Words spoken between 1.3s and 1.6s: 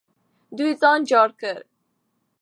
کړ.